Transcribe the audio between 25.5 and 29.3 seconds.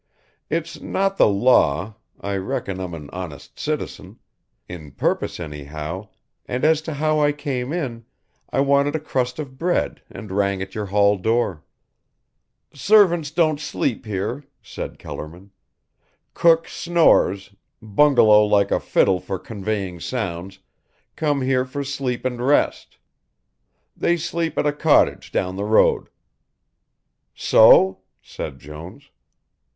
the road." "So?" said Jones.